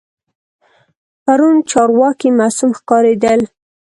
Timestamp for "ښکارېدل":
2.79-3.41